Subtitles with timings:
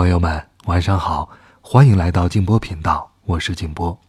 [0.00, 1.28] 朋友们，晚上好，
[1.60, 4.00] 欢迎来到静波频道，我是静波。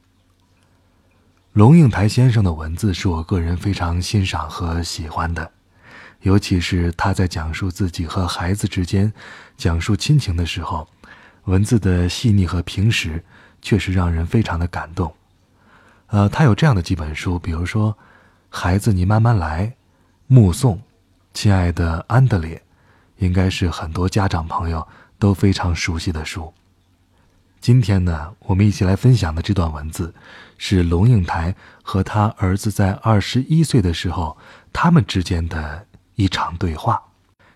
[1.52, 5.52] 龙应台先生的文字是我个人非常欣赏和喜欢的，
[6.22, 9.12] 尤其是他在讲述自己和孩子之间、
[9.58, 10.88] 讲述亲情的时候，
[11.44, 13.22] 文字的细腻和平实，
[13.62, 15.14] 确实让人非常的感动。
[16.08, 17.92] 呃，他有这样的几本书，比如说
[18.50, 19.68] 《孩子，你慢慢来》，
[20.28, 20.76] 《目送》，
[21.34, 22.56] 《亲爱的安德烈》，
[23.18, 24.88] 应该是很多家长朋友
[25.22, 26.52] 都非常熟悉的书。
[27.60, 30.16] 今天呢，我们一起来分享的这段文字，
[30.58, 34.36] 是龙应台和他儿子在二十一岁的时候，
[34.74, 35.86] 他们之间的
[36.16, 37.00] 一场对话。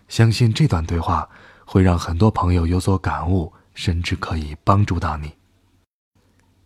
[0.06, 1.28] 相信这段对话
[1.64, 5.32] 会让很多朋友有所感悟，甚至可以帮助到你。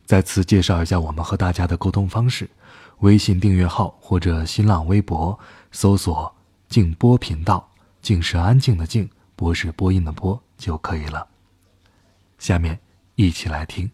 [0.05, 2.51] 再次介绍一下我们和大家的沟通方式：
[2.99, 5.39] 微信订阅号或者新浪微博
[5.73, 6.37] 搜索
[6.69, 7.71] “静波频道”，
[8.03, 9.09] 静是安静的静，
[9.41, 11.27] 波是播音的播就可以了。
[12.37, 12.79] 下面
[13.15, 13.91] 一起来听。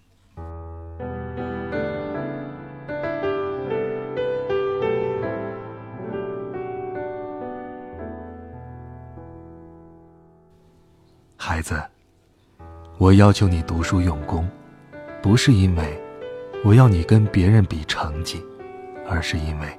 [11.37, 11.81] 孩子，
[12.99, 14.51] 我要求你读书用功，
[15.23, 16.03] 不是因为。
[16.65, 18.43] 我要你跟别人比成绩，
[19.09, 19.79] 而是因为，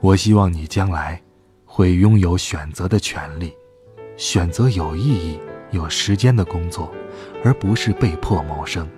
[0.00, 1.20] 我希望你将来
[1.66, 3.54] 会拥有选择的权利，
[4.16, 5.38] 选择有意义、
[5.70, 6.92] 有时间的工作，
[7.44, 8.88] 而不是被迫谋生。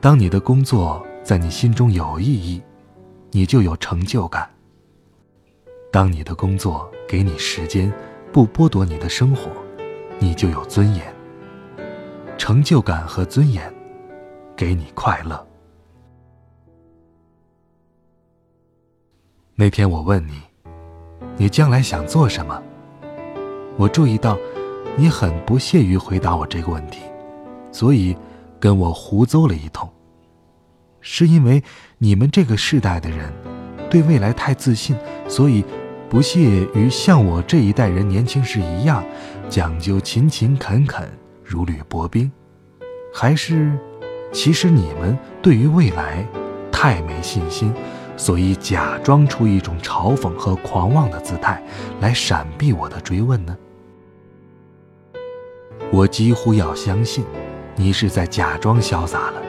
[0.00, 2.60] 当你的工作在你心中有意义，
[3.30, 4.50] 你就有成就感。
[5.92, 7.92] 当你的工作给你时间，
[8.32, 9.50] 不剥夺你的生活，
[10.18, 11.14] 你就有尊严。
[12.36, 13.72] 成就感和尊严，
[14.56, 15.46] 给你快乐。
[19.54, 20.42] 那天我问你，
[21.36, 22.60] 你将来想做什么？
[23.82, 24.38] 我注意到，
[24.94, 27.00] 你很不屑于回答我这个问题，
[27.72, 28.16] 所以
[28.60, 29.90] 跟我胡诌了一通。
[31.00, 31.60] 是因为
[31.98, 33.32] 你们这个世代的人
[33.90, 34.96] 对未来太自信，
[35.26, 35.64] 所以
[36.08, 39.04] 不屑于像我这一代人年轻时一样
[39.48, 41.10] 讲究勤勤恳恳、
[41.42, 42.30] 如履薄冰，
[43.12, 43.76] 还是
[44.32, 46.24] 其实你们对于未来
[46.70, 47.74] 太没信心？
[48.16, 51.60] 所以假装出一种嘲讽和狂妄的姿态，
[52.00, 53.56] 来闪避我的追问呢？
[55.90, 57.24] 我几乎要相信，
[57.76, 59.42] 你是在假装潇洒了。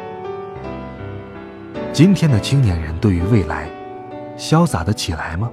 [1.91, 3.69] 今天的青年人对于未来，
[4.37, 5.51] 潇洒得起来吗？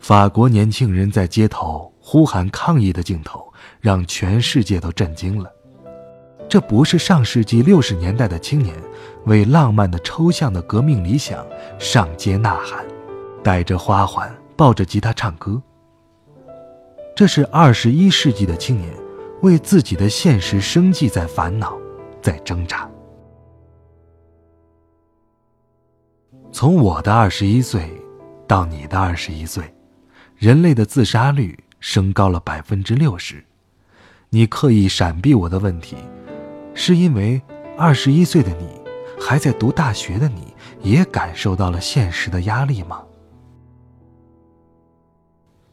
[0.00, 5.50] 法国年轻人在街头呼喊抗议的镜头，让全世界都震惊了。
[6.48, 8.74] 这不是上世纪六十年代的青年
[9.26, 11.46] 为浪漫的抽象的革命理想
[11.78, 12.86] 上街呐喊，
[13.42, 15.60] 带着花环，抱着吉他唱歌。
[17.18, 18.94] 这是二十一世纪的青年
[19.42, 21.76] 为自己的现实生计在烦恼，
[22.22, 22.88] 在挣扎。
[26.52, 27.92] 从我的二十一岁
[28.46, 29.64] 到你的二十一岁，
[30.36, 33.44] 人类的自杀率升高了百分之六十。
[34.30, 35.96] 你刻意闪避我的问题。
[36.72, 37.42] 是因为
[37.76, 38.80] 二十一岁的你，
[39.20, 43.02] 还在读大学的你，也感受到了现实的压力吗？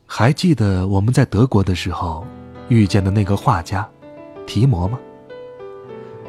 [0.05, 2.25] 还记得我们在德国的时候
[2.69, 3.87] 遇见的那个画家，
[4.45, 4.99] 提摩吗？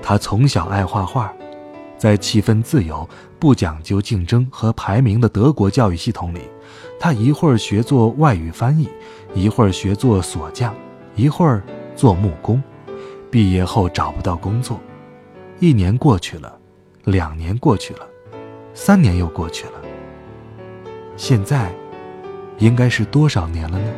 [0.03, 1.33] 他从小爱画画，
[1.99, 6.41] 在气氛自由、不讲究竞争和排名的德国教育系统里，
[6.99, 8.89] 他一会儿学做外语翻译，
[9.35, 10.75] 一会儿学做锁匠，
[11.15, 11.63] 一会儿
[11.95, 12.63] 做木工。
[13.31, 14.81] 毕业后找不到工作，
[15.59, 16.59] 一年过去了，
[17.05, 18.07] 两年过去了，
[18.73, 19.73] 三年又过去了。
[21.17, 21.75] 现在，
[22.59, 23.93] 应该是多少年了呢？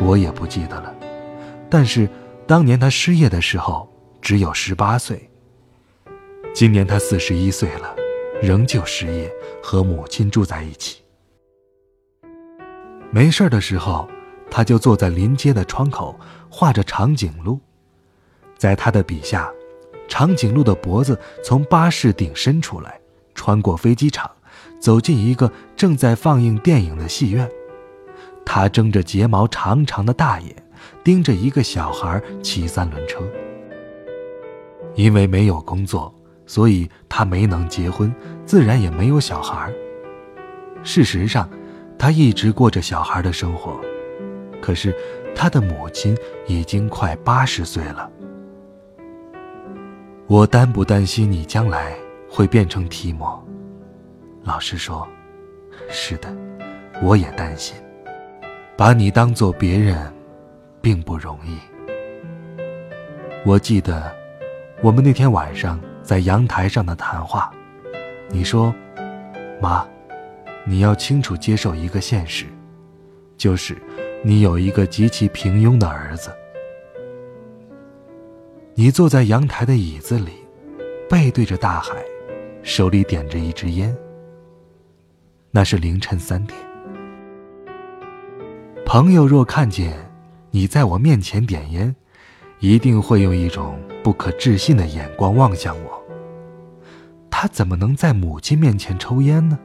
[0.00, 0.94] 我也不记得了。
[1.70, 2.08] 但是
[2.46, 3.88] 当年他失业的时候
[4.20, 5.28] 只有十八岁。
[6.54, 7.96] 今年他四十一岁了，
[8.42, 9.32] 仍旧失业，
[9.62, 11.02] 和母亲住在一起。
[13.10, 14.06] 没事的时候，
[14.50, 16.18] 他就坐在临街的窗口
[16.50, 17.58] 画着长颈鹿。
[18.58, 19.50] 在他的笔下，
[20.06, 23.00] 长颈鹿的脖子从巴士顶伸出来，
[23.34, 24.30] 穿过飞机场，
[24.82, 27.48] 走进一个正在放映电影的戏院。
[28.44, 30.52] 他睁着睫毛长长的大眼，
[31.04, 33.20] 盯着一个小孩骑三轮车。
[34.96, 36.12] 因为没有工作，
[36.46, 38.12] 所以他没能结婚，
[38.44, 39.72] 自然也没有小孩。
[40.82, 41.48] 事实上，
[41.96, 43.80] 他一直过着小孩的生活。
[44.60, 44.92] 可是，
[45.32, 46.16] 他的母亲
[46.48, 48.10] 已经快八十岁了。
[50.26, 51.96] 我担不担心你将来
[52.28, 53.40] 会变成提莫？
[54.44, 55.06] 老实说，
[55.88, 56.28] 是的，
[57.02, 57.76] 我也担心。
[58.76, 60.12] 把你当做别人，
[60.80, 61.56] 并不容易。
[63.44, 64.12] 我记得
[64.82, 67.52] 我们那天晚上在阳台上的谈话，
[68.30, 68.74] 你说
[69.62, 69.86] ：“妈，
[70.64, 72.46] 你要清楚接受一个现实，
[73.36, 73.76] 就是
[74.24, 76.30] 你有一个极其平庸的儿子。”
[78.74, 80.32] 你坐在阳台的椅子里，
[81.08, 81.94] 背对着大海，
[82.62, 83.94] 手里点着一支烟。
[85.54, 86.58] 那是凌晨三点。
[88.86, 89.92] 朋友若看见
[90.50, 91.94] 你在我面前点烟，
[92.58, 96.02] 一定会用一种不可置信的眼光望向我。
[97.30, 99.58] 他怎么能在母亲面前抽烟呢？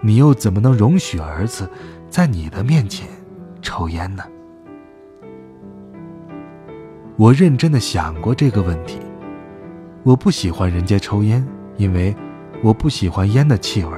[0.00, 1.70] 你又怎么能容许儿子
[2.10, 3.06] 在你的面前
[3.62, 4.24] 抽烟呢？
[7.16, 8.98] 我认真的想过这个问题。
[10.02, 12.14] 我不喜欢人家抽烟，因为
[12.60, 13.96] 我不喜欢烟的气味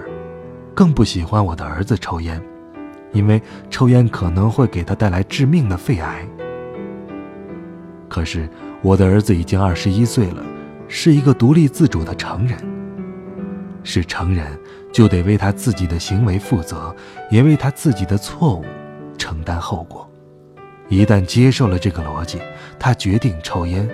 [0.79, 2.41] 更不喜欢我的儿子抽烟，
[3.13, 6.25] 因为抽烟可能会给他带来致命的肺癌。
[8.09, 8.49] 可是
[8.81, 10.41] 我的儿子已经二十一岁了，
[10.87, 12.57] 是一个独立自主的成人。
[13.83, 14.47] 是成人，
[14.93, 16.95] 就得为他自己的行为负责，
[17.29, 18.65] 也为他自己的错误
[19.19, 20.09] 承担后果。
[20.89, 22.39] 一旦接受了这个逻辑，
[22.79, 23.89] 他决定抽烟，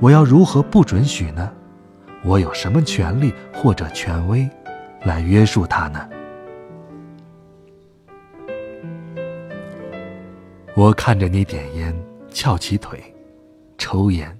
[0.00, 1.52] 我要如何不准许呢？
[2.24, 4.48] 我有什么权利或者权威
[5.04, 6.00] 来约束他呢？
[10.74, 11.94] 我看着你点烟，
[12.30, 13.00] 翘起腿，
[13.76, 14.38] 抽烟，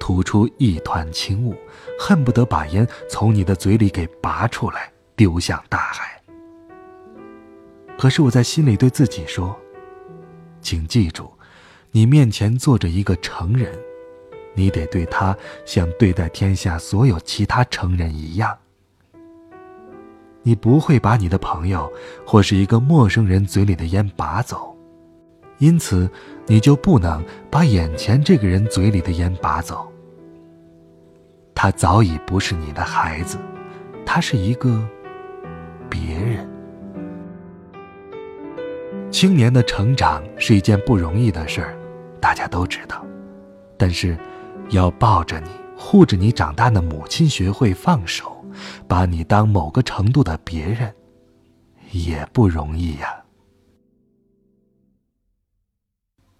[0.00, 1.54] 吐出一团轻雾，
[1.98, 6.20] 恨不得把烟从你的嘴里给拔出来，丢向大海。
[7.96, 9.56] 可是我在心里对自己说
[10.60, 11.30] ：“请记住。”
[11.90, 13.72] 你面前坐着一个成人，
[14.52, 15.34] 你得对他
[15.64, 18.56] 像对待天下所有其他成人一样。
[20.42, 21.90] 你不会把你的朋友
[22.26, 24.76] 或是一个陌生人嘴里的烟拔走，
[25.58, 26.10] 因此
[26.46, 29.92] 你就不能把眼前这个人嘴里的烟拔走。
[31.54, 33.36] 他早已不是你的孩子，
[34.06, 34.80] 他是一个
[35.90, 36.48] 别人。
[39.10, 41.76] 青年的成长是一件不容易的事儿。
[42.20, 43.04] 大家都知道，
[43.76, 44.16] 但是
[44.70, 48.44] 要抱着你、护着你长大的母亲学会放手，
[48.86, 50.92] 把你当某个程度的别人，
[51.92, 53.16] 也不容易呀。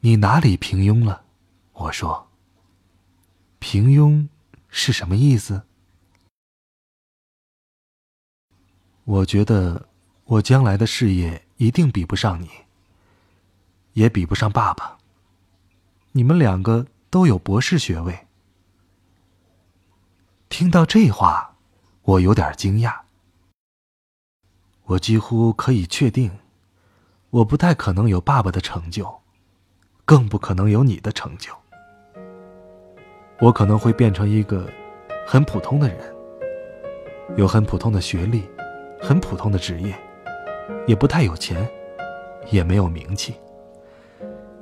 [0.00, 1.24] 你哪里平庸了？
[1.72, 2.28] 我说。
[3.58, 4.28] 平庸
[4.68, 5.64] 是什么意思？
[9.02, 9.88] 我觉得
[10.24, 12.48] 我将来的事业一定比不上你，
[13.94, 14.98] 也比不上爸爸。
[16.12, 18.28] 你们两个都有博士学位。
[20.48, 21.56] 听到这话，
[22.02, 23.00] 我有点惊讶。
[24.84, 26.38] 我几乎可以确定，
[27.30, 29.20] 我不太可能有爸爸的成就，
[30.08, 31.52] 更不可能有你的成就。
[33.40, 34.66] 我可能会变成一个
[35.26, 35.98] 很普通的人，
[37.36, 38.48] 有很普通的学历，
[38.98, 39.94] 很普通的职业，
[40.86, 41.68] 也不太有钱，
[42.50, 43.34] 也没有名气。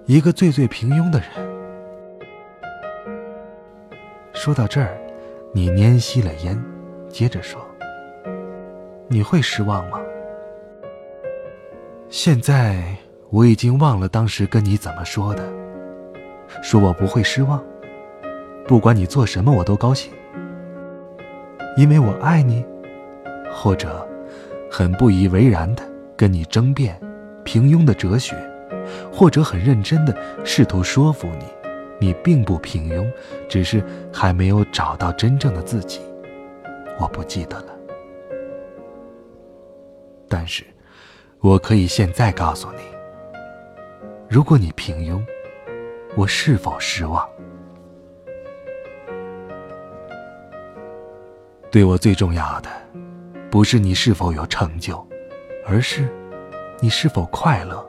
[0.06, 1.28] 一个最最平庸的人。
[4.34, 4.98] 说到这儿，
[5.52, 6.60] 你拈吸了烟，
[7.08, 7.64] 接着说
[9.06, 10.00] ：“你会失望吗？”
[12.10, 12.96] 现在
[13.36, 15.46] 我已经忘了当时跟你怎么说的，
[16.62, 17.62] 说我不会失望，
[18.66, 20.10] 不管你做什么我都高兴，
[21.76, 22.64] 因为我爱你，
[23.52, 24.08] 或者
[24.70, 25.82] 很不以为然的
[26.16, 26.98] 跟你争辩
[27.44, 28.34] 平庸的哲学。
[29.12, 31.44] 或者很认真的试图说服你，
[32.06, 33.06] 你并不平庸，
[33.48, 36.00] 只是还没有找到真正的自己。
[36.98, 37.76] 我不记得了，
[40.26, 40.64] 但是，
[41.40, 42.78] 我可以现在告诉你：
[44.28, 45.24] 如果你平庸，
[46.16, 47.24] 我是否失望？
[51.70, 52.68] 对我最重要的，
[53.50, 55.06] 不是你是否有成就，
[55.64, 56.08] 而是
[56.80, 57.86] 你是否快乐。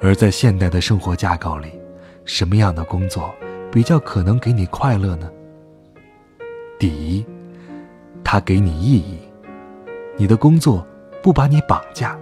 [0.00, 1.80] 而在现代的生活架构里，
[2.24, 3.34] 什么样的工作
[3.72, 5.28] 比较可能给你快乐呢？
[6.78, 7.26] 第一，
[8.22, 9.18] 它给你意义，
[10.16, 10.86] 你的工作
[11.20, 12.16] 不把你绑架，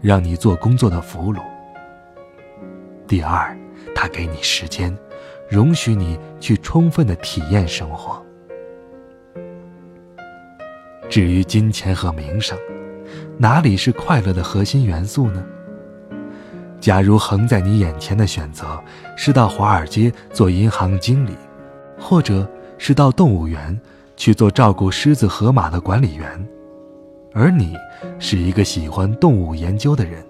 [0.00, 1.40] 让你做工作的俘虏。
[3.10, 3.58] 第二，
[3.92, 4.96] 它给你时间，
[5.48, 8.24] 容许你去充分的体验生活。
[11.08, 12.56] 至于金钱和名声，
[13.36, 15.44] 哪里是快乐的核心元素呢？
[16.78, 18.80] 假如横在你眼前的选择
[19.16, 21.34] 是到华尔街做银行经理，
[21.98, 22.48] 或者
[22.78, 23.76] 是到动物园
[24.16, 26.48] 去做照顾狮子、河马的管理员，
[27.34, 27.74] 而你
[28.20, 30.24] 是一个喜欢动物研究的人，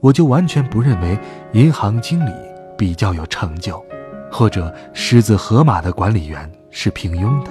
[0.00, 1.18] 我就完全不认为
[1.52, 2.32] 银行经理
[2.76, 3.84] 比较有成就，
[4.30, 7.50] 或者狮子河马的管理员是平庸的。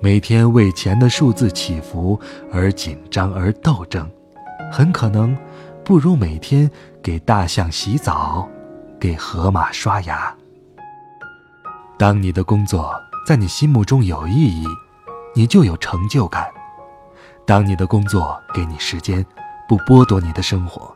[0.00, 2.18] 每天为钱的数字起伏
[2.52, 4.10] 而紧张而斗争，
[4.72, 5.36] 很可能
[5.84, 6.68] 不如每天
[7.00, 8.48] 给大象洗澡，
[8.98, 10.34] 给河马刷牙。
[11.96, 12.92] 当你的工作
[13.24, 14.66] 在你心目中有意义，
[15.36, 16.46] 你就有成就感；
[17.46, 19.24] 当你的工作给你时间，
[19.72, 20.94] 不剥夺你的生活，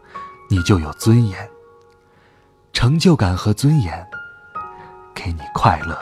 [0.50, 1.48] 你就有尊严。
[2.74, 4.06] 成就感和尊严，
[5.14, 5.98] 给你快乐。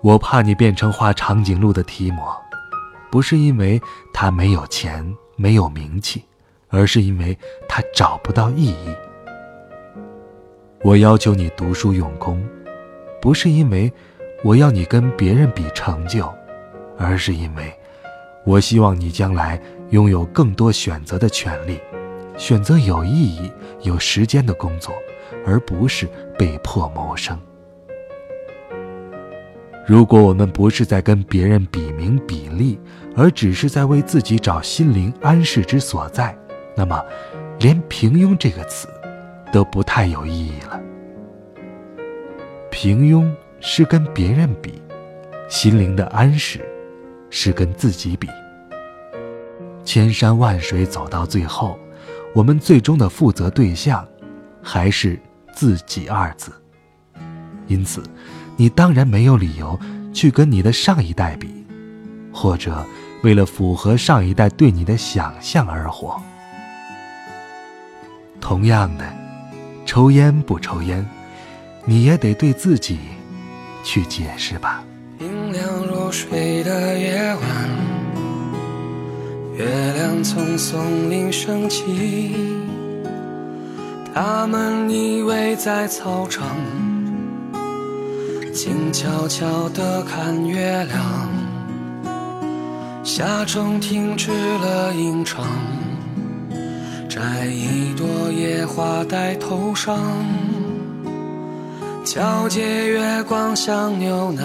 [0.00, 2.40] 我怕你变成画长颈鹿的提摩，
[3.10, 3.82] 不是因为
[4.14, 6.24] 他没有钱、没有名气，
[6.68, 7.36] 而是因为
[7.68, 8.94] 他找不到意义。
[10.84, 12.40] 我要求你读书用功，
[13.20, 13.92] 不是因为
[14.44, 16.32] 我要你跟别人比成就，
[16.96, 17.76] 而是因为
[18.44, 21.78] 我希望你将来拥有更多选择的权利，
[22.36, 23.50] 选择有意义、
[23.82, 24.92] 有时间的工作，
[25.46, 26.08] 而不是
[26.38, 27.38] 被迫谋生。
[29.86, 32.78] 如果我们不是在跟别人比名比利，
[33.16, 36.36] 而只是在为自己找心灵安适之所在，
[36.76, 37.04] 那么，
[37.58, 38.88] 连平庸这个词，
[39.52, 40.80] 都不太有意义了。
[42.70, 43.30] 平庸
[43.60, 44.80] 是跟别人比，
[45.48, 46.60] 心灵的安适，
[47.32, 48.28] 是跟自己比。
[49.84, 51.76] 千山万水走到最后，
[52.32, 54.06] 我们最终的负责对象，
[54.62, 55.20] 还是
[55.52, 56.52] 自己二字。
[57.66, 58.00] 因此。
[58.54, 59.80] 你当然没有理由
[60.12, 61.64] 去跟你的上一代比，
[62.30, 62.84] 或者
[63.22, 66.20] 为了符合上一代对你的想象而活。
[68.42, 69.10] 同样的，
[69.86, 71.04] 抽烟不抽烟，
[71.86, 72.98] 你也得对自己
[73.82, 74.84] 去解释吧。
[76.12, 77.42] 睡的夜晚，
[79.56, 79.64] 月
[79.94, 82.36] 亮从松林升起，
[84.14, 86.46] 他们依偎在操场。
[88.52, 91.28] 静悄悄地看月亮，
[93.02, 95.46] 夏虫停止了吟唱，
[97.08, 99.98] 摘一朵野花戴头上，
[102.04, 104.44] 皎洁月光像牛奶，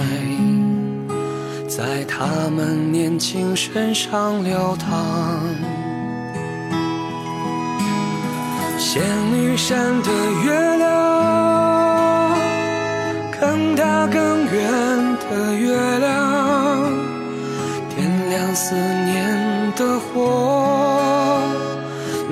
[1.78, 5.38] 在他们年轻身上流淌。
[8.80, 10.12] 仙女山的
[10.44, 12.36] 月亮。
[13.40, 14.60] 更大更圆
[15.30, 16.92] 的月亮，
[17.96, 21.40] 点亮思念的火，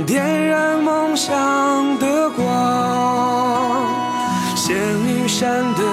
[0.07, 3.85] 点燃梦想的光。
[4.55, 4.75] 仙
[5.05, 5.83] 女山的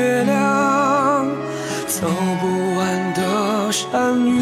[0.00, 1.26] 月亮，
[1.86, 2.08] 走
[2.40, 4.32] 不完的山与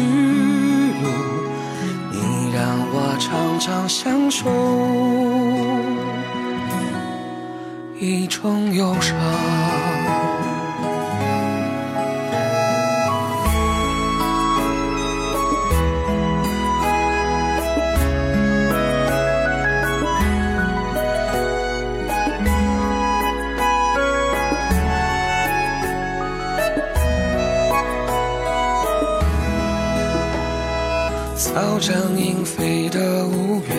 [1.03, 1.09] 路，
[2.13, 2.17] 你
[2.53, 2.63] 让
[2.93, 4.49] 我常常享受。
[7.99, 9.17] 一种忧伤。
[31.39, 33.73] 草长莺飞的五月，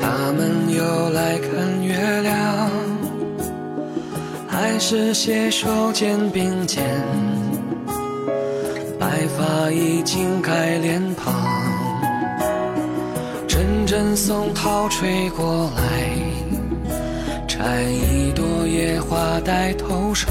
[0.00, 2.68] 他们又来看月亮，
[4.48, 6.84] 还是携手肩并肩，
[8.98, 9.06] 白
[9.38, 11.32] 发已经盖脸庞，
[13.46, 16.98] 阵阵松涛吹过来，
[17.46, 20.26] 摘一朵野花戴头上。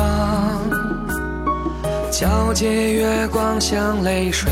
[2.18, 4.50] 皎洁月光像泪水，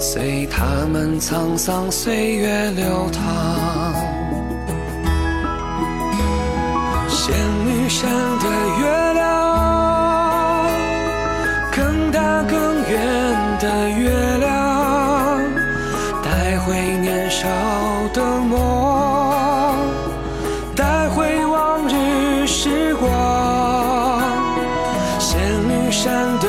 [0.00, 3.22] 随他们沧桑岁月流淌。
[7.06, 8.48] 仙女山的
[8.80, 10.66] 月亮，
[11.70, 12.98] 更大更圆
[13.58, 15.38] 的月亮，
[16.24, 17.46] 带回年少
[18.14, 19.76] 的梦，
[20.74, 23.59] 带回往日时光。
[26.02, 26.39] 山。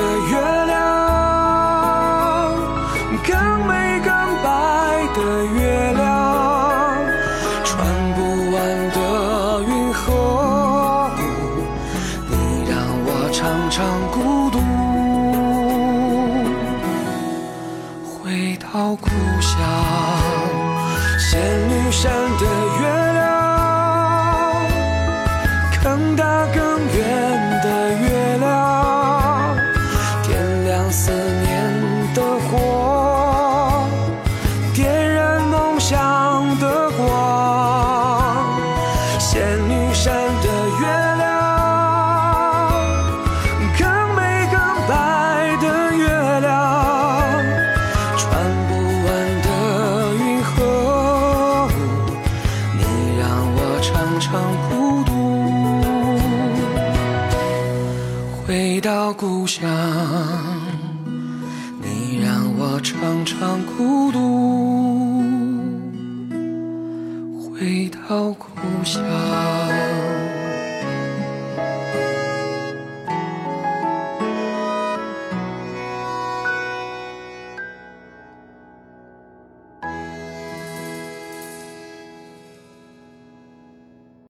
[54.69, 55.11] 孤独。
[58.45, 59.69] 回到故乡
[61.81, 64.19] 你让我常常孤独。
[67.53, 68.47] 回到故
[68.83, 69.70] 乡。